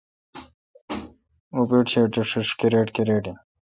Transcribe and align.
اں 1.53 1.63
پیٹش 1.69 1.93
اے°بال 1.97 2.45
کرِٹ 2.59 2.87
کرِٹ 2.95 3.25
این 3.27 3.37